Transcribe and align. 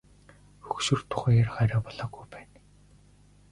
Хөгшрөх 0.65 1.01
тухай 1.09 1.35
ярих 1.43 1.55
арай 1.63 1.81
болоогүй 1.87 2.25
байна. 2.33 2.61